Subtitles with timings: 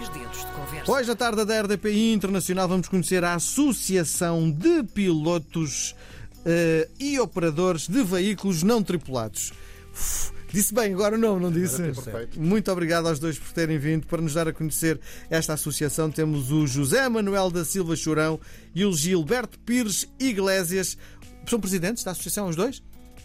[0.00, 0.90] dois dedos de conversa.
[0.90, 5.94] Hoje, à tarde da RDPI Internacional, vamos conhecer a Associação de Pilotos
[6.46, 9.52] eh, e Operadores de Veículos Não Tripulados.
[9.92, 11.82] Uf, disse bem agora não, não disse?
[12.38, 16.10] Muito obrigado aos dois por terem vindo para nos dar a conhecer esta associação.
[16.10, 18.40] Temos o José Manuel da Silva Chorão
[18.74, 20.96] e o Gilberto Pires Iglesias.
[21.46, 22.82] São presidentes da associação, os dois?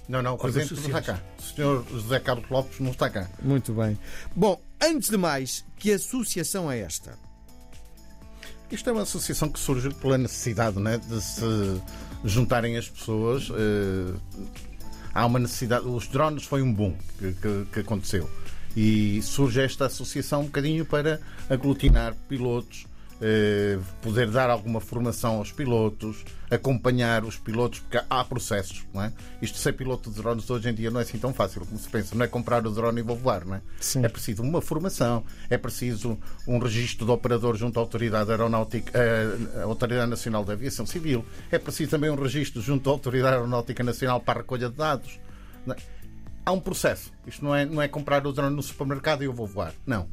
[0.10, 1.22] Não, não, o presidente não está cá.
[1.40, 3.30] O senhor José Carlos Lopes não está cá.
[3.42, 3.98] Muito bem.
[4.36, 7.18] Bom, antes de mais, que associação é esta?
[8.72, 11.42] Isto é uma associação que surge pela necessidade né, de se
[12.24, 13.50] juntarem as pessoas.
[13.52, 14.14] eh,
[15.14, 15.86] há uma necessidade.
[15.88, 18.30] Os drones foi um boom que, que- que aconteceu.
[18.76, 22.86] E surge esta associação um bocadinho para aglutinar pilotos,
[24.02, 29.12] poder dar alguma formação aos pilotos, acompanhar os pilotos, porque há processos, não é?
[29.42, 31.88] Isto ser piloto de drones hoje em dia não é assim tão fácil como se
[31.88, 32.16] pensa.
[32.16, 33.62] Não é comprar o drone e vou voar, não é?
[33.80, 34.04] Sim.
[34.04, 39.62] É preciso uma formação, é preciso um registro de operador junto à Autoridade Aeronáutica, eh,
[39.62, 43.84] a Autoridade Nacional da Aviação Civil, é preciso também um registro junto à Autoridade Aeronáutica
[43.84, 45.20] Nacional para a recolha de dados.
[45.70, 45.76] é?
[46.46, 47.12] Há um processo.
[47.26, 49.74] Isto não é, não é comprar o drone no supermercado e eu vou voar.
[49.86, 50.08] Não.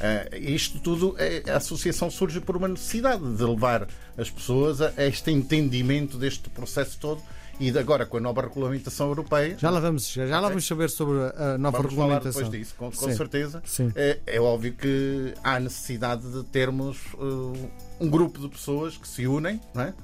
[0.00, 4.92] Eh, isto tudo, é- a associação surge por uma necessidade de levar as pessoas a,
[5.06, 7.20] este entendimento deste processo todo
[7.60, 9.56] e agora com a nova regulamentação europeia.
[9.58, 12.42] Já lá vamos, já, já lá vamos saber sobre a nova Vamos falar regulamentação.
[12.42, 13.16] depois disso, com, com Sim.
[13.16, 13.60] certeza.
[13.66, 13.92] Sim.
[13.96, 19.26] É, é óbvio que há necessidade de termos uh, um grupo de pessoas que se
[19.26, 19.94] unem não é?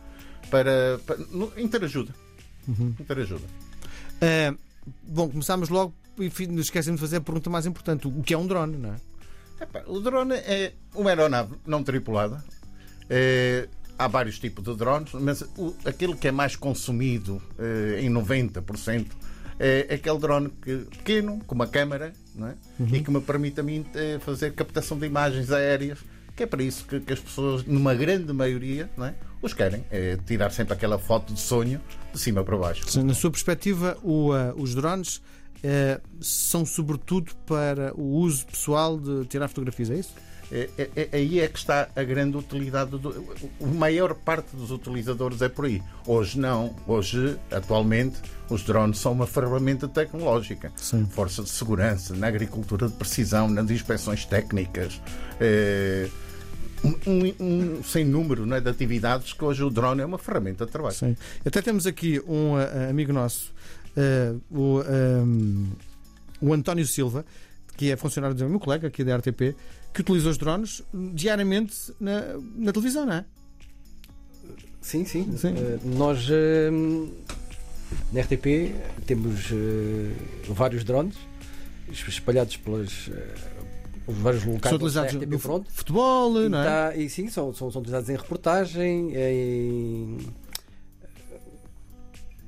[0.51, 2.13] para, para no- interajuda.
[2.67, 2.95] Uhum.
[2.99, 3.45] Interajuda.
[4.21, 4.55] Ah,
[5.07, 6.27] bom, começámos logo e
[6.61, 8.97] esquecemos de fazer a pergunta mais importante: o que é um drone, não é?
[9.87, 12.43] O drone é uma aeronave não tripulada.
[13.09, 18.11] É, há vários tipos de drones, mas o, aquele que é mais consumido eh, em
[18.11, 19.07] 90%
[19.59, 22.55] é aquele drone que, pequeno, com uma câmara, é?
[22.93, 26.01] e que me permite a mim eh, fazer captação de imagens aéreas,
[26.35, 29.15] que é para isso que, que as pessoas, numa grande maioria, é?
[29.41, 29.85] os querem.
[29.91, 31.81] É tirar sempre aquela foto de sonho
[32.13, 32.91] de cima para baixo.
[32.91, 35.23] Se, Na sua perspectiva, o, ah, os drones
[36.21, 40.15] são sobretudo para o uso pessoal de tirar fotografias, é isso?
[40.53, 42.91] É, é- é- aí é que está a grande utilidade.
[42.91, 43.25] Do,
[43.63, 45.83] a maior parte dos utilizadores é por aí.
[46.07, 46.77] Hoje não.
[46.87, 48.19] Hoje, atualmente,
[48.51, 50.71] os drones são uma ferramenta tecnológica.
[50.77, 51.07] Sim.
[51.11, 55.01] Força de segurança, na agricultura de precisão, nas inspeções técnicas.
[55.41, 56.09] é,
[56.85, 57.35] um, um-
[57.79, 60.71] um sem número não é, de atividades que hoje o drone é uma ferramenta de
[60.73, 60.95] trabalho.
[60.95, 61.17] Sim.
[61.45, 63.54] Até temos aqui um ah, amigo nosso,
[63.97, 65.25] ah, o, ah,
[66.41, 67.25] o António Silva,
[67.77, 69.55] que é funcionário do meu colega aqui da RTP,
[69.93, 70.83] que utiliza os drones
[71.13, 72.23] diariamente na,
[72.57, 73.25] na televisão, não é?
[74.81, 75.35] Sim, sim.
[75.37, 75.55] Sim.
[75.57, 76.71] Eh, nós eh,
[78.13, 78.75] na RTP
[79.07, 80.13] temos eh,
[80.49, 81.17] vários drones
[81.91, 83.35] espalhados pelas, eh,
[84.05, 85.65] pelos vários locais São utilizados no Front.
[85.71, 86.65] futebol, E, não é?
[86.65, 90.19] tá- e sim, são, são, são utilizados em reportagem, em,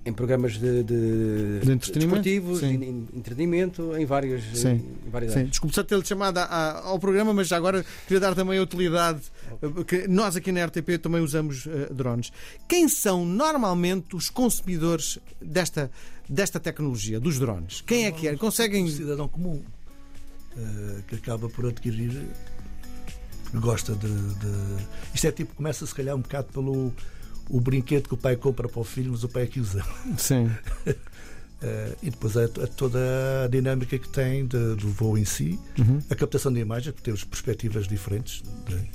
[0.06, 4.80] em programas de, de, De entretenimento, desportivos, entretenimento, em vários Sim.
[5.06, 5.50] em várias Sim, áreas.
[5.50, 8.62] desculpe só ter-lhe chamado a- a- ao programa, mas já agora queria dar também a
[8.62, 9.20] utilidade
[9.60, 12.32] eh, que nós aqui na RTP também usamos eh, drones.
[12.68, 15.90] Quem são normalmente os consumidores desta,
[16.28, 17.80] desta tecnologia, dos drones?
[17.80, 18.32] Quem é que é?
[18.32, 18.88] Um Conseguem.
[18.88, 19.60] cidadão comum
[20.56, 22.12] eh, que acaba por adquirir
[23.50, 26.92] que gosta de, de- Isto é tipo, começa se calhar um bocado pelo
[27.48, 29.84] o brinquedo que o pai compra para o filho, mas o pai é que usa.
[30.18, 30.50] Sim.
[31.62, 32.98] Eh, e depois é, toda
[33.46, 36.02] a dinâmica que tem de- do voo em si, Uhum.
[36.10, 38.42] a captação de imagens, que temos perspectivas diferentes.
[38.68, 38.90] de-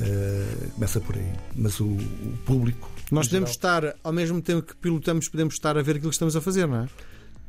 [0.00, 1.32] eh, começa por aí.
[1.54, 2.90] Mas o, o público.
[3.12, 6.10] Nós em podemos geral, estar, ao mesmo tempo que pilotamos, podemos estar a ver aquilo
[6.10, 6.88] que estamos a fazer, não é?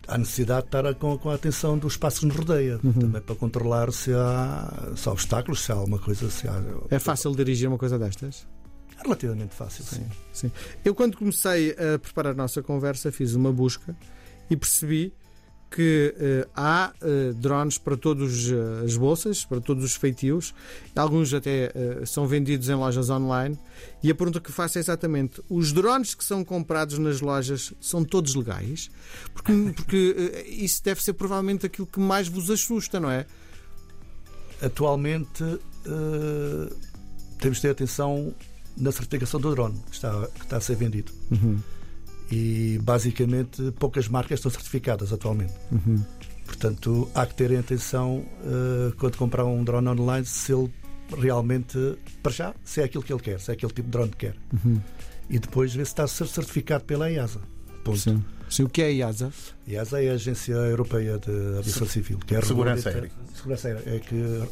[0.08, 2.94] há necessidade de estar com, com a atenção dos passos que nos rodeia, Uhum.
[2.94, 6.62] também para controlar se há, se há obstáculos, se há alguma coisa, se há.
[6.92, 8.46] É fácil dirigir uma coisa destas?
[9.06, 10.04] É relativamente fácil, sim.
[10.34, 10.52] Sim.
[10.84, 13.96] Eu, quando comecei a preparar a nossa conversa, fiz uma busca
[14.50, 15.14] e percebi
[15.70, 18.50] que eh, há eh, drones para todas
[18.84, 20.56] as bolsas, para todos os feitios.
[20.96, 23.60] Alguns até eh, são vendidos em lojas online.
[24.02, 28.04] E a pergunta que faço é exatamente: os drones que são comprados nas lojas são
[28.04, 28.90] todos legais?
[29.34, 33.26] Porque, porque eh, isso deve ser provavelmente aquilo que mais vos assusta, não é?
[34.62, 36.74] Atualmente eh,
[37.40, 38.34] temos de ter atenção
[38.78, 41.12] na certificação do drone que está, que está a ser vendido.
[42.32, 45.54] E basicamente poucas marcas estão certificadas atualmente.
[46.46, 50.72] Portanto, há que ter atenção eh, quando comprar um drone online se ele
[51.18, 51.78] realmente,
[52.24, 54.18] para já, se é aquilo que ele quer, se é aquele tipo de drone que
[54.18, 54.36] quer.
[55.30, 57.40] E depois ver se está a ser certificado pela EASA.
[57.84, 57.98] Ponto.
[58.00, 58.24] Sim.
[58.50, 59.32] Sim, o que é a IASA?
[59.68, 63.84] EASA é a Agência Europeia de Aviação Civil, que é Segurança regulamenta- Segurança aérea.
[63.96, 64.44] É que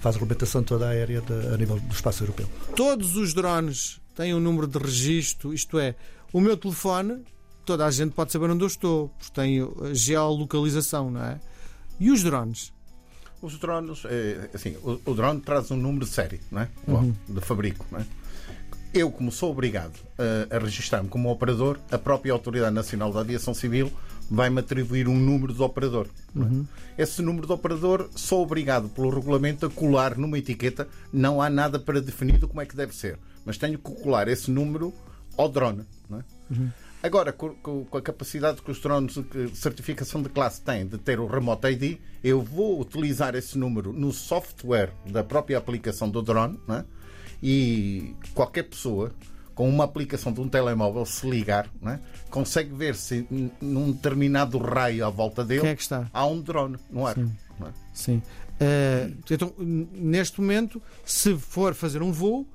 [0.00, 2.48] faz a regulamentação toda a aérea de, a nível do espaço europeu.
[2.74, 5.94] Todos os drones têm um número de registro, isto é,
[6.32, 7.24] o meu telefone,
[7.64, 11.40] toda a gente pode saber onde eu estou, porque tem a geolocalização, não é?
[11.98, 12.72] E os drones?
[13.42, 16.68] Os drones, é, assim, o, o, drone traz um número de série, não é?
[16.86, 17.14] Uhum.
[17.28, 18.06] de fabrico, não é?
[18.94, 19.98] Eu, como sou obrigado
[20.50, 23.92] a, a registrar-me como operador, a própria Autoridade Nacional da Aviação Civil
[24.30, 26.06] vai-me atribuir um número de operador.
[26.34, 26.38] É?
[26.38, 26.66] Uhum.
[26.98, 30.88] Esse número de operador sou obrigado pelo regulamento a colar numa etiqueta.
[31.12, 34.50] Não há nada para definir como é que deve ser, mas tenho que colar esse
[34.50, 34.92] número
[35.36, 35.84] ao drone.
[36.10, 36.14] É?
[36.54, 36.70] Uhum.
[37.02, 41.20] Agora, com, com, a capacidade que os drones de certificação de classe têm de ter
[41.20, 46.58] o Remote ID, eu vou utilizar esse número no software da própria aplicação do drone
[46.68, 46.84] é?
[47.40, 49.12] e qualquer pessoa
[49.56, 51.98] com uma aplicação de um telemóvel, se ligar, é?
[52.30, 53.26] consegue ver se
[53.58, 55.76] num determinado raio à volta dele é
[56.12, 57.14] há um drone no ar.
[57.14, 57.32] Sim.
[57.62, 57.68] É?
[57.94, 58.22] Sim.
[58.60, 62.46] Uh, então, neste momento, se for fazer um voo,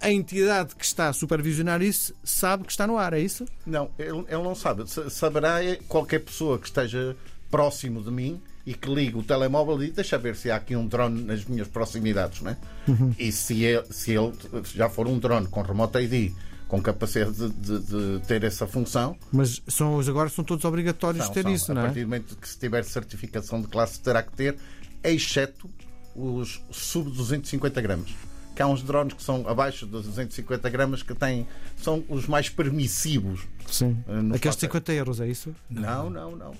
[0.00, 3.44] a entidade que está a supervisionar isso sabe que está no ar, é isso?
[3.66, 4.84] Não, ele, ele não sabe.
[5.10, 7.16] Saberá é qualquer pessoa que esteja
[7.50, 10.86] próximo de mim e que ligue o telemóvel e deixa ver se há aqui um
[10.86, 12.56] drone nas minhas proximidades, né?
[12.88, 13.14] Uhum.
[13.18, 14.32] E se ele, se ele
[14.74, 16.32] já for um drone com remote ID
[16.66, 19.16] com capacidade de, de, de, ter essa função.
[19.30, 21.52] Mas são, agora são todos obrigatórios são, ter são.
[21.52, 21.84] isso, a não é?
[21.84, 24.56] A partir do momento que se tiver certificação de classe terá que ter,
[25.02, 25.70] exceto
[26.16, 28.10] os sub 250 gramas
[28.54, 31.46] que há uns drones que são abaixo dos 250 gramas que têm,
[31.76, 33.40] são os mais permissivos.
[33.66, 33.98] Sim.
[34.06, 35.54] Uh, Aqueles 50 euros, é isso?
[35.68, 36.52] Não, não, não.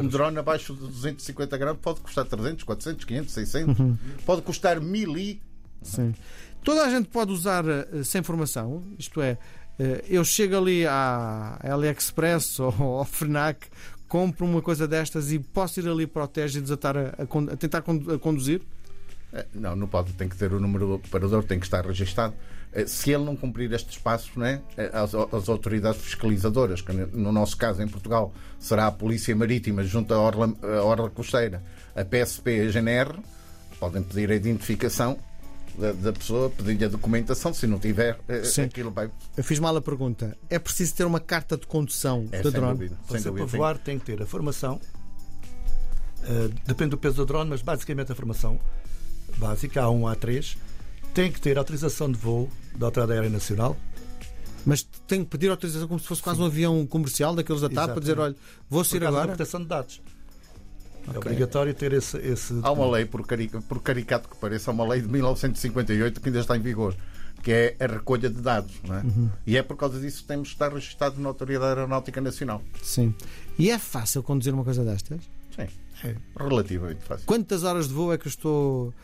[0.00, 3.78] Um drone abaixo de 250 gramas pode custar 300, 400, 500, 600.
[3.78, 3.96] Uhum.
[4.26, 5.42] Pode custar 1000 e.
[5.82, 6.14] Sim.
[6.62, 11.58] Toda a gente pode usar uh, sem formação, isto é, uh, eu chego ali à
[11.62, 13.66] AliExpress ou ao FNAC,
[14.06, 17.52] compro uma coisa destas e posso ir ali para o Tejo e desatar a, a,
[17.52, 18.60] a tentar conduzir?
[19.32, 22.34] Eh, não, não pode, tem que ter o número do operador, tem que estar registado.
[22.72, 24.60] Eh, se ele não cumprir estes passos, né,
[24.92, 30.12] as, as autoridades fiscalizadoras, que no nosso caso em Portugal será a Polícia Marítima junto
[30.12, 31.62] à Orla, à Orla Costeira,
[31.94, 33.18] a PSP e a GNR,
[33.78, 35.18] podem pedir a identificação
[35.76, 38.62] da, da pessoa, pedir-lhe a documentação, se não tiver, eh, Sim.
[38.62, 39.10] aquilo vai.
[39.36, 40.36] Eu fiz mal a pergunta.
[40.50, 42.72] É preciso ter uma carta de condução é, da drone?
[42.72, 44.80] Dúvida, sem Você dúvida, para voar tem que ter a formação,
[46.24, 48.58] uh, depende do peso do drone, mas basicamente a formação
[49.38, 50.56] básica, A1, A3,
[51.14, 53.76] tem que ter autorização de voo da Autoridade Aérea Nacional.
[54.64, 56.44] Mas tem que pedir autorização como se fosse quase Sim.
[56.44, 58.36] um avião comercial daqueles da TAP para dizer: olha,
[58.70, 59.28] vou sair agora.
[59.28, 60.00] Da proteção de dados.
[60.98, 61.14] É okay.
[61.14, 62.60] É obrigatório ter esse, esse.
[62.62, 63.60] Há uma lei, por, caric...
[63.62, 66.94] por caricato que pareça, há uma lei de 1958 que ainda está em vigor,
[67.42, 68.72] que é a recolha de dados.
[68.84, 69.00] Não é?
[69.00, 69.30] Uhum.
[69.44, 72.62] E é por causa disso que temos de estar registado na Autoridade Aeronáutica Nacional.
[72.82, 73.12] Sim.
[73.58, 75.20] E é fácil conduzir uma coisa destas?
[75.56, 75.66] Sim.
[76.04, 77.26] É relativamente fácil.
[77.26, 78.94] Quantas horas de voo é que eu estou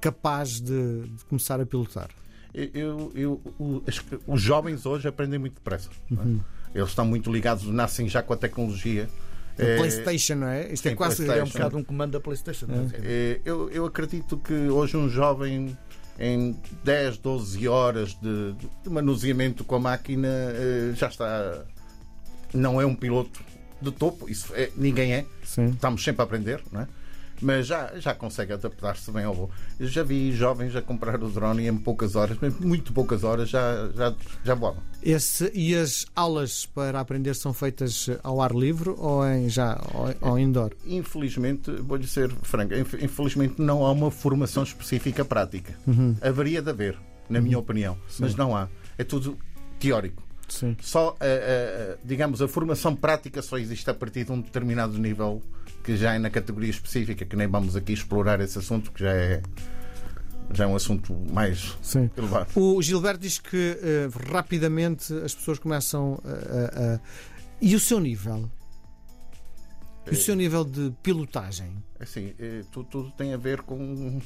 [0.00, 2.10] capaz de, de começar a pilotar?
[2.52, 3.84] Eu, eu, eu,
[4.26, 5.88] os jovens hoje aprendem muito depressa.
[6.10, 6.14] É?
[6.14, 6.40] Uhum.
[6.74, 6.78] É?
[6.78, 9.08] Eles estão muito ligados, nascem já com a tecnologia.
[9.58, 10.72] A é, PlayStation, não é?
[10.72, 12.66] Isto é quase é um bocado um comando da PlayStation.
[12.66, 13.00] É?
[13.02, 13.40] é.
[13.44, 15.76] Eu, eu acredito que hoje um jovem
[16.18, 18.52] em 10, 12 horas de,
[18.82, 21.64] de manuseamento com a máquina eh, já está.
[22.52, 23.40] Não é um piloto
[23.80, 25.24] de topo, isso é, ninguém é.
[25.42, 25.70] Sim.
[25.70, 26.88] Estamos sempre a aprender, não é?
[27.40, 29.50] Mas já, já consegue adaptar-se bem ao voo.
[29.78, 33.48] Eu já vi jovens a comprar o drone e em poucas horas, muito poucas horas,
[33.48, 34.76] já, já, já voam.
[35.02, 40.30] Esse, e as aulas para aprender são feitas ao ar livre ou em, já ou,
[40.30, 40.72] ou indoor?
[40.86, 45.74] Infelizmente, vou-lhe ser franco, infelizmente não há uma formação específica prática.
[45.86, 46.16] Uhum.
[46.20, 47.44] Haveria de haver, na uhum.
[47.44, 48.24] minha opinião, Sim.
[48.24, 48.68] mas não há.
[48.98, 49.38] É tudo
[49.78, 50.22] teórico.
[50.50, 50.76] Sim.
[50.80, 55.40] Só, a, a, digamos, a formação prática só existe a partir de um determinado nível
[55.82, 59.12] que já é na categoria específica, que nem vamos aqui explorar esse assunto, que já
[59.12, 59.42] é
[60.52, 62.10] já é um assunto mais Sim.
[62.16, 62.50] elevado.
[62.56, 67.00] O Gilberto diz que uh, rapidamente as pessoas começam a, a,
[67.62, 68.50] E o seu nível?
[70.10, 71.70] E o seu nível de pilotagem?
[72.00, 72.34] Assim,
[72.72, 74.20] tudo, tudo, tem a ver com,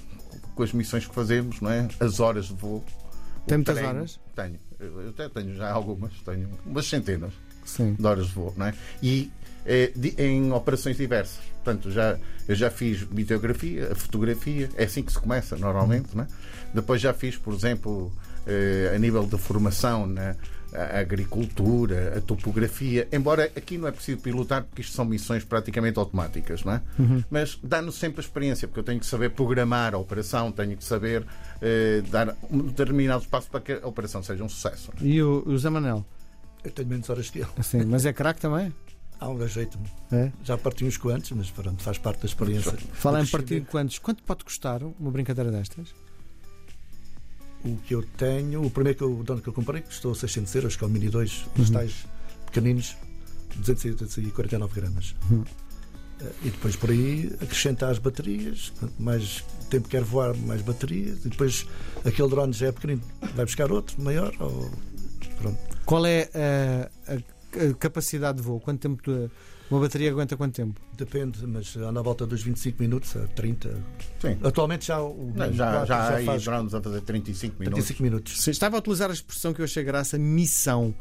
[0.54, 1.88] com as missões que fazemos, não é?
[2.00, 2.82] As horas de voo.
[3.46, 3.98] Tem muitas treino.
[3.98, 4.20] horas?
[4.34, 4.58] Tenho.
[4.80, 7.34] Eu até tenho já algumas, tenho umas centenas
[7.64, 7.94] Sim.
[7.98, 8.74] de horas de voo, não é?
[9.02, 9.30] E
[9.66, 11.42] é, em operações diversas.
[11.62, 16.14] Portanto, já, eu já fiz videografia, fotografia, é assim que se começa normalmente.
[16.14, 16.26] Né?
[16.74, 18.12] Depois já fiz, por exemplo,
[18.46, 20.36] eh, a nível de formação, né?
[20.74, 26.00] a agricultura, a topografia, embora aqui não é preciso pilotar porque isto são missões praticamente
[26.00, 26.82] automáticas, não é?
[26.98, 27.24] Uhum.
[27.30, 30.82] Mas dá-nos sempre a experiência, porque eu tenho que saber programar a operação, tenho que
[30.82, 31.24] saber
[31.62, 34.90] eh, dar um determinado espaço para que a operação seja um sucesso.
[35.00, 35.04] É?
[35.06, 36.04] E o, o Zé Manel?
[36.64, 37.48] Eu tenho menos horas que ele.
[37.62, 38.72] Sim, mas é craque também?
[39.20, 39.86] Há um jeito-me.
[40.12, 40.32] É?
[40.42, 42.76] Já parti uns quantos, mas pronto, faz parte da experiência.
[42.92, 43.98] Fala em partir quantos?
[43.98, 45.94] Quanto pode custar uma brincadeira destas?
[47.64, 50.76] O que eu tenho, o primeiro que eu, dono que eu comprei custou 600 euros,
[50.76, 52.06] que é o Mini 2, os tais
[52.46, 52.96] pequeninos,
[53.56, 55.14] 249 gramas.
[55.30, 55.44] Uhum.
[56.20, 61.24] Eh, E depois por aí acrescenta as baterias, quanto mais tempo quer voar, mais baterias,
[61.24, 61.66] e depois
[62.04, 63.02] aquele drone já é pequenino,
[63.34, 64.70] vai buscar outro maior, ou
[65.38, 65.73] pronto.
[65.84, 68.60] Qual é a, a- a capacidade de voo?
[68.60, 69.30] Quanto tempo de-
[69.70, 70.80] uma bateria aguenta quanto tempo?
[70.96, 73.70] Depende, mas anda à volta dos 25 minutos a 30.
[74.20, 74.38] Sim.
[74.44, 77.74] Atualmente já o Não, já, 4 já há aí faz drones a fazer 35 minutos.
[77.84, 78.40] 35 minutos.
[78.40, 80.94] Sim, Estava a utilizar a expressão que eu achei graça, missão.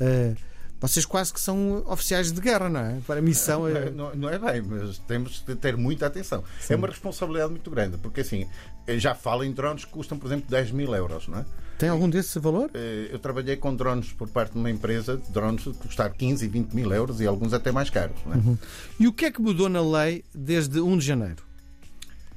[0.00, 0.36] Uh,
[0.80, 2.98] vocês quase que são oficiais de guerra, não é?
[3.06, 3.90] Para missão Não é, é.
[3.90, 6.42] não- não é bem, mas temos de ter muita atenção.
[6.68, 8.46] É uma responsabilidade muito grande, porque assim,
[8.86, 11.44] eu já falo em drones que custam, por exemplo, 10 mil euros, não é?
[11.78, 12.70] Tem algum desse valor?
[12.74, 16.48] Eh, Eu trabalhei com drones por parte de uma empresa, drones que custar 15 e
[16.48, 18.16] 20 mil euros e alguns até mais caros.
[18.26, 18.58] Não é?
[18.98, 21.42] E o que é que mudou na lei desde 1 de janeiro?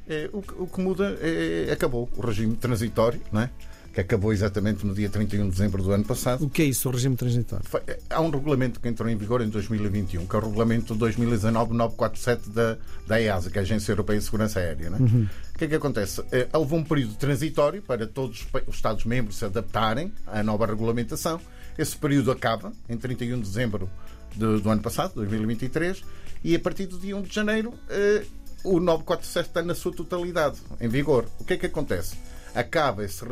[0.07, 3.49] Eh, o, que- o que muda é acabou o regime transitório, não é?
[3.93, 6.43] Que acabou exatamente no dia 31 de dezembro do ano passado.
[6.43, 7.63] O que é isso, o regime transitório?
[8.09, 12.77] Há um regulamento que entrou em vigor em 2021, que é o regulamento 2019-947 da,
[13.07, 14.89] da EASA, que é a Agência Europeia de Segurança Aérea.
[14.89, 15.01] não é?
[15.01, 16.23] O que é que acontece?
[16.31, 21.39] Eh, Houve um período transitório para todos os Estados-membros se adaptarem à nova regulamentação.
[21.77, 23.89] Esse período acaba em 31 de dezembro
[24.35, 26.03] de- do ano passado, 2023,
[26.43, 28.23] e a partir do dia 1 de janeiro eh,
[28.63, 31.25] o 947 está na sua totalidade em vigor.
[31.39, 32.15] O que é que acontece?
[32.55, 33.23] Acaba esse,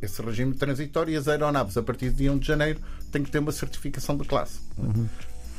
[0.00, 2.80] esse regime transitório e as aeronaves, a partir dia 1 de janeiro,
[3.10, 4.60] têm que ter uma certificação de classe.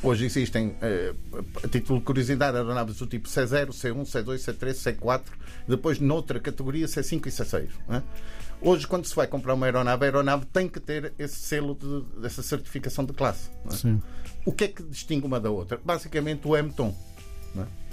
[0.02, 1.12] Hoje existem, eh,
[1.62, 5.22] a título de curiosidade, aeronaves do tipo C0, C1, C2, C3, C4,
[5.68, 7.68] depois noutra categoria C5 e C6.
[7.86, 8.02] não é?
[8.62, 12.20] Hoje, quando se vai comprar uma aeronave, a aeronave tem que ter esse selo de,
[12.20, 13.50] dessa certificação de classe.
[13.66, 13.98] é?
[14.44, 15.78] O que é que distingue uma da outra?
[15.84, 16.96] Basicamente o M-tom.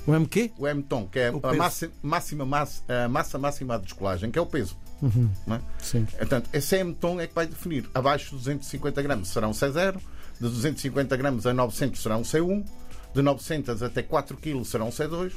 [0.06, 0.52] O MQ?
[0.58, 4.42] O M-tom, que é a massa, máxima, massa, a massa máxima de descolagem, que é
[4.42, 4.78] o peso.
[5.02, 5.62] Não é?
[5.80, 6.06] Sim.
[6.06, 7.90] Portanto, esse M-tom é que vai definir.
[7.94, 9.98] Abaixo de 250 gramas será um C0,
[10.40, 12.66] de 250 gramas a 900 será um C1,
[13.14, 15.34] de 900 até 4 kg será um C2,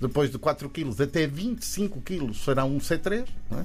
[0.00, 3.62] depois de 4 kg até 25 kg será um C3, não é?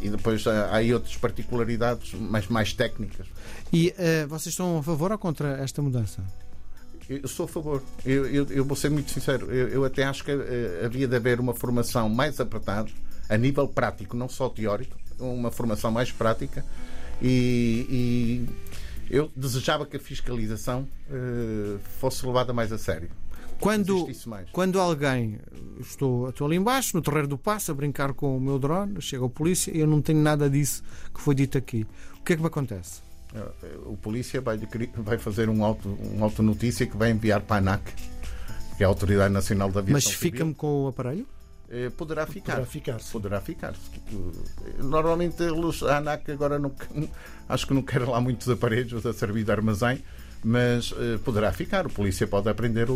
[0.00, 3.26] e depois há há aí outras particularidades mais, mais técnicas.
[3.72, 6.22] E eh, vocês estão a favor ou contra esta mudança?
[7.08, 7.82] Eu sou a favor.
[8.04, 9.50] Eu, eu, eu vou ser muito sincero.
[9.52, 12.90] Eu, eu até acho que eh, havia de haver uma formação mais apertada,
[13.28, 16.64] a nível prático, não só teórico, uma formação mais prática.
[17.22, 18.48] E, e
[19.10, 23.10] eu desejava que a fiscalização eh, fosse levada mais a sério.
[23.60, 24.08] Quando,
[24.52, 25.38] quando alguém,
[25.80, 29.24] estou, estou ali embaixo, no terreiro do passo, a brincar com o meu drone, chega
[29.24, 30.82] o polícia e eu não tenho nada disso
[31.14, 31.86] que foi dito aqui.
[32.18, 33.00] O que é que me acontece?
[33.34, 34.58] Eh, O polícia vai,
[34.96, 37.94] vai fazer um auto, um autonotícia que vai enviar para a ANAC,
[38.76, 41.26] que é a Autoridade Nacional da Aviação Mas fica-me com o aparelho?
[41.76, 42.52] Eh, Poderá ficar.
[42.54, 43.10] Poderá ficar, sim.
[43.12, 43.74] Poderá ficar.
[44.78, 46.72] Normalmente eles, a ANAC agora não,
[47.48, 50.02] acho que não quer lá muitos aparelhos a servir de armazém,
[50.44, 51.86] mas eh, poderá ficar.
[51.86, 52.94] O polícia pode aprender o,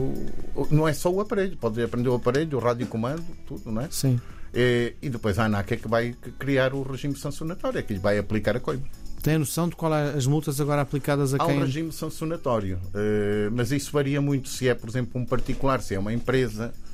[0.54, 3.88] o- Não é só o aparelho, pode aprender o aparelho, o radiocomando, tudo, não é?
[3.90, 4.20] Sim.
[4.54, 7.99] Eh, E depois a ANAC é que vai criar o regime sancionatório, é que lhe
[8.00, 8.82] vai aplicar a coisa.
[9.23, 11.61] Tem a noção de qual é as multas agora aplicadas a Há um quem?
[11.61, 15.99] regime sancionatório, eh, mas isso varia muito se é, por exemplo, um particular, se é
[15.99, 16.88] uma empresa, eh,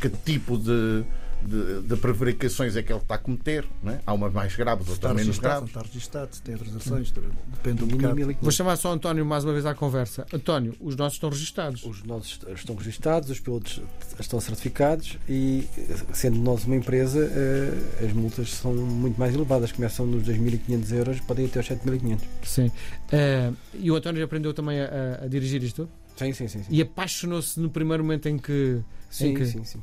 [0.00, 1.04] que tipo de,
[1.42, 3.64] de, de prevaricações é que ele está a cometer.
[3.82, 4.00] Não é?
[4.06, 5.68] Há umas mais graves, outras menos graves.
[5.68, 8.16] está registado, se tem autorizações, depende do Mínimo bocado.
[8.16, 8.42] 1500.
[8.42, 10.26] Vou chamar só o António mais uma vez à conversa.
[10.32, 11.82] António, os nossos estão registados.
[11.84, 13.80] Os nossos estão registados, os pilotos
[14.18, 15.66] estão certificados e,
[16.12, 19.72] sendo nós uma empresa, eh, as multas são muito mais elevadas.
[19.72, 22.20] Começam nos 2.500 euros, podem ir até aos 7.500.
[22.44, 22.70] Sim.
[23.12, 24.84] Eh, e o António já aprendeu também a,
[25.20, 25.88] a- a dirigir isto?
[26.16, 26.62] Sim, sim, sim.
[26.62, 26.68] sim.
[26.70, 28.80] E apaixonou-se no primeiro momento em que.
[29.08, 29.82] Sim, em que- sim, sim.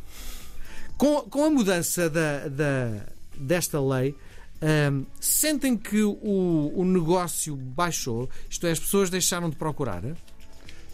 [0.98, 3.06] Com, com a mudança da, da-
[3.38, 4.16] desta lei,
[4.62, 8.30] ahm, sentem que o, o negócio baixou?
[8.50, 10.04] Isto é, as pessoas deixaram de procurar?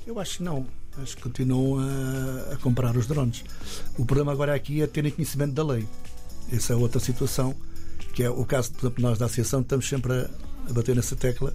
[0.06, 0.68] Eu acho que não.
[1.02, 3.44] Acho que continuam a, a comprar os drones.
[3.98, 5.88] O problema agora aqui é terem conhecimento da lei.
[6.52, 7.56] Essa é outra situação,
[8.14, 10.30] que é o caso, por exemplo, nós da Associação estamos sempre a,
[10.70, 11.54] a bater nessa tecla,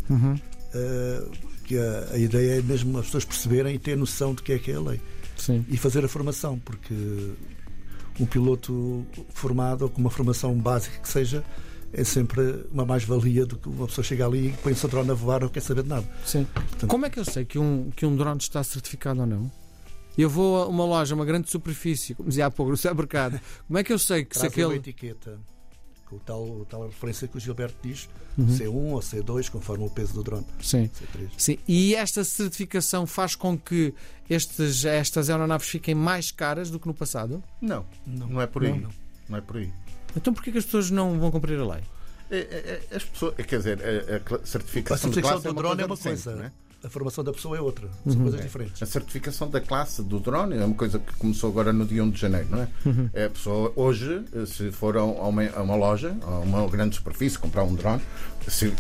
[0.75, 1.23] eh,
[1.65, 4.59] que a, a ideia é mesmo as pessoas perceberem e ter noção de que é
[4.59, 5.01] que é a lei.
[5.37, 5.65] Sim.
[5.69, 6.95] E fazer a formação, porque
[8.21, 11.45] um piloto formado ou com uma formação básica que seja
[11.93, 15.11] é sempre uma mais-valia do que uma pessoa chega ali e põe o seu drone
[15.11, 16.07] a voar ou quer saber de nada.
[16.25, 16.47] Sim.
[16.87, 19.51] Como é que eu sei que um, que um drone está certificado ou não?
[20.17, 23.41] Eu vou a uma loja, uma grande superfície, como dizia há pouco, no supermercado.
[23.67, 24.79] Como é que eu sei que se Traz uma aquele.
[24.81, 25.39] etiqueta.
[26.15, 28.47] O tal, o tal referência que o Gilberto diz, Uhum.
[28.47, 30.47] C1 ou C2, conforme o peso do drone.
[30.63, 30.89] Sim.
[30.89, 31.29] C3.
[31.37, 31.59] Sim.
[31.67, 33.93] E esta certificação faz com que
[34.31, 37.43] estes, estas aeronaves fiquem mais caras do que no passado?
[37.61, 38.79] Não, Não, não é por aí.
[38.79, 38.91] Não.
[39.29, 39.73] Não é por aí.
[40.17, 41.83] Então porquê que as pessoas não vão cumprir a lei?
[42.31, 45.45] É, é, é, as pessoas, quer dizer, a, a cla- A certificação de certificação classe
[45.49, 46.53] do drone é uma coisa, é?
[46.85, 47.89] A formação da pessoa é outra.
[48.05, 48.83] São coisas diferentes.
[48.83, 52.11] A certificação da classe do drone é uma coisa que começou agora no dia 1
[52.11, 52.69] de janeiro, não é?
[53.13, 57.39] É a pessoa, hoje, se for a uma, a uma loja, a uma grande superfície,
[57.39, 58.01] comprar um drone,
[58.47, 58.73] se-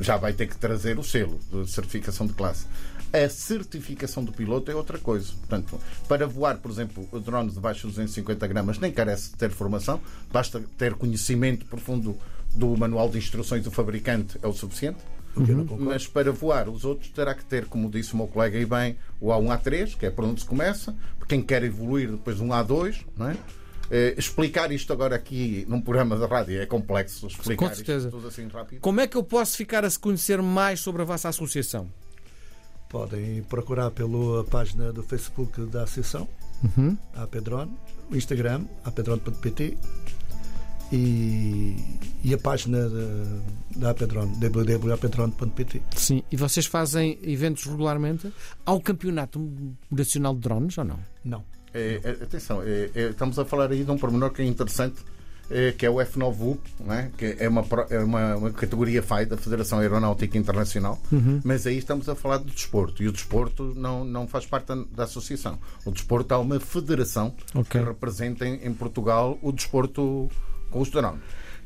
[0.00, 2.66] já vai ter que trazer o selo de certificação de classe.
[3.12, 5.32] A certificação do piloto é outra coisa.
[5.38, 9.36] Portanto, para voar, por exemplo, o drone de baixo de 250 gramas nem carece de
[9.36, 10.00] ter formação,
[10.32, 12.16] basta ter conhecimento profundo
[12.54, 14.98] do manual de instruções do fabricante, é o suficiente.
[15.36, 15.84] Eu não concordo.
[15.84, 18.96] Mas para voar os outros terá que ter, como disse o meu colega aí bem,
[19.20, 20.94] o A1, A3, que é por onde se começa.
[21.28, 23.36] Quem quer evoluir depois um A2, não é?
[23.90, 28.08] Eh, explicar isto agora aqui num programa de rádio é complexo explicar Com certeza.
[28.08, 28.80] isto tudo assim rápido.
[28.80, 31.88] Como é que eu posso ficar a se conhecer mais sobre a vossa associação?
[32.88, 36.28] Podem procurar pela página do Facebook da Associação,
[36.76, 36.96] Uhum.
[37.14, 37.70] AP Drone,
[38.10, 39.76] o Instagram, apdrone.pt
[40.92, 41.76] e,
[42.22, 43.40] e a página da,
[43.76, 45.82] da AP Drone, www.apdrone.pt.
[45.96, 46.22] Sim.
[46.30, 48.32] E vocês fazem eventos regularmente?
[48.64, 49.40] Há o Campeonato
[49.90, 50.98] Nacional de Drones ou não?
[51.24, 51.44] Não.
[51.74, 54.96] É, é, atenção, é, é, estamos a falar aí de um pormenor que é interessante,
[55.50, 57.10] é, que é o F9U, não é?
[57.16, 60.98] que é, uma, é uma, uma categoria FAI da Federação Aeronáutica Internacional,
[61.44, 64.76] mas aí estamos a falar do desporto e o desporto não, não faz parte da,
[64.90, 65.58] da associação.
[65.84, 67.78] O desporto há uma federação Ok.
[67.78, 70.30] que representa em, em Portugal o desporto
[70.70, 71.22] com os drones.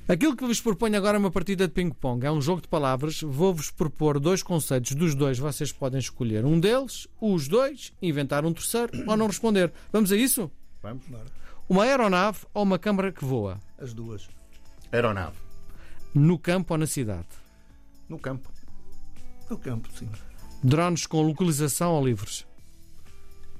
[0.08, 2.26] Aquilo que vos proponho agora é uma partida de ping-pong.
[2.26, 3.20] É um jogo de palavras.
[3.22, 4.92] Vou-vos propor dois conceitos.
[4.92, 9.72] Dos dois, vocês podem escolher um deles, os dois, inventar um terceiro ou não responder.
[9.92, 10.50] Vamos a isso?
[10.82, 11.04] Vamos?
[11.68, 13.60] Uma aeronave ou uma câmara que voa?
[13.78, 14.28] As duas.
[14.90, 15.36] Aeronave.
[16.12, 17.28] No campo ou na cidade?
[18.08, 18.50] No campo.
[19.48, 20.08] No campo, sim.
[20.60, 22.44] Drones com localização ou livres?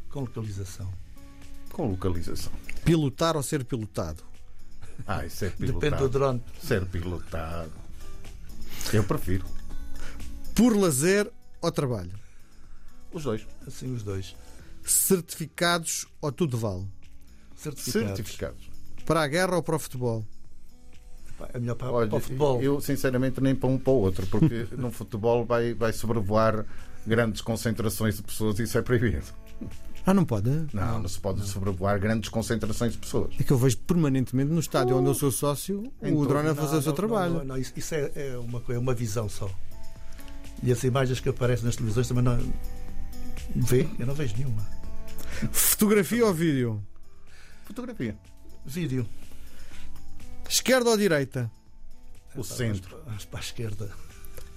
[0.09, 0.93] Com localização.
[1.73, 2.53] Com localização.
[2.85, 4.25] Pilotar ou ser pilotado?
[5.07, 5.81] Ah, isso é pilotado.
[5.81, 6.43] Depende do drone.
[6.63, 7.73] Ser pilotado.
[8.93, 9.45] Eu prefiro.
[10.55, 12.13] Por lazer ou trabalho?
[13.13, 13.47] Os dois.
[13.67, 14.35] Assim os dois.
[14.85, 16.87] Certificados ou tudo vale?
[17.57, 18.17] Certificados.
[18.17, 18.71] Certificados.
[19.05, 20.25] Para a guerra ou para o futebol?
[21.55, 22.63] É melhor para, Olha, para o futebol.
[22.63, 26.67] Eu, sinceramente, nem para um para o outro, porque no futebol vai, vai sobrevoar
[27.07, 29.25] grandes concentrações de pessoas e isso é proibido.
[30.07, 30.49] Ah, não pode?
[30.73, 33.35] Não, não, se pode sobrevoar grandes concentrações de pessoas.
[33.39, 36.73] É que eu vejo permanentemente no estádio onde eu sou sócio o drone a fazer
[36.73, 37.35] Não, o seu não, trabalho.
[37.35, 39.49] Não, não, isso isso é, é uma, coisa- é uma visão só.
[40.63, 42.39] E as imagens que aparecem nas televisões também não.
[43.55, 43.87] Vê?
[43.99, 44.67] Eu não vejo nenhuma.
[45.53, 46.83] Fotografia ou vídeo?
[47.67, 48.17] Fotografia.
[48.65, 49.07] Vídeo.
[50.49, 51.51] Esquerda ou direita?
[52.35, 53.01] O centro.
[53.07, 53.91] Mas para a esquerda.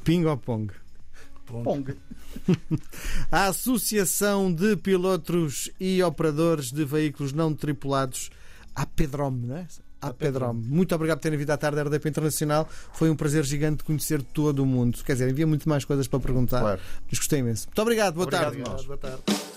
[0.03, 0.73] Ping ou pong?
[1.45, 1.63] Ponto.
[1.63, 1.95] Pong.
[3.31, 8.29] A Associação de Pilotos e Operadores de Veículos Não Tripulados,
[8.75, 9.67] a Pedrome, não é?
[10.01, 10.61] A Pedrome.
[10.67, 12.67] Muito obrigado por terem vindo à tarde da RDP Internacional.
[12.93, 15.01] Foi um prazer gigante conhecer todo o mundo.
[15.03, 16.81] Quer dizer, havia muito mais coisas para perguntar, Claro.
[17.09, 17.67] mas gostei imenso.
[17.67, 18.85] Muito obrigado, boa Obrigado, tarde.
[18.85, 19.52] Boa tarde.